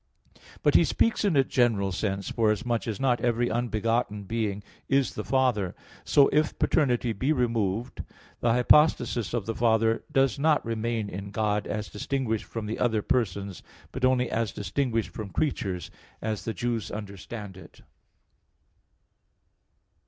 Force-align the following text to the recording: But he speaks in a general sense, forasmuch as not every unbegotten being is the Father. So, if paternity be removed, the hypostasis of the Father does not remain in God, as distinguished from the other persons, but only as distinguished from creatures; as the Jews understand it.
But 0.63 0.73
he 0.73 0.83
speaks 0.83 1.23
in 1.23 1.35
a 1.37 1.43
general 1.43 1.91
sense, 1.91 2.31
forasmuch 2.31 2.87
as 2.87 2.99
not 2.99 3.21
every 3.21 3.51
unbegotten 3.51 4.23
being 4.23 4.63
is 4.89 5.13
the 5.13 5.23
Father. 5.23 5.75
So, 6.05 6.27
if 6.33 6.57
paternity 6.57 7.13
be 7.13 7.31
removed, 7.31 8.01
the 8.39 8.51
hypostasis 8.51 9.31
of 9.31 9.45
the 9.45 9.53
Father 9.53 10.03
does 10.11 10.39
not 10.39 10.65
remain 10.65 11.07
in 11.07 11.29
God, 11.29 11.67
as 11.67 11.87
distinguished 11.87 12.45
from 12.45 12.65
the 12.65 12.79
other 12.79 13.03
persons, 13.03 13.61
but 13.91 14.03
only 14.03 14.27
as 14.31 14.51
distinguished 14.51 15.11
from 15.11 15.29
creatures; 15.29 15.91
as 16.19 16.45
the 16.45 16.53
Jews 16.55 16.89
understand 16.89 17.55
it. 17.55 17.81